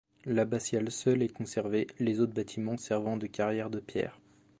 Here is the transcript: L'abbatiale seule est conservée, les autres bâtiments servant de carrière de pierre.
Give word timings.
L'abbatiale 0.25 0.89
seule 0.89 1.21
est 1.21 1.31
conservée, 1.31 1.85
les 1.99 2.21
autres 2.21 2.33
bâtiments 2.33 2.75
servant 2.75 3.17
de 3.17 3.27
carrière 3.27 3.69
de 3.69 3.79
pierre. 3.79 4.17